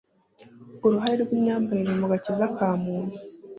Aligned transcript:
uruhare 0.85 1.15
rw’imyambarire 1.23 1.91
mu 1.99 2.05
gakiza 2.11 2.45
ka 2.55 2.69
muntu. 2.83 3.15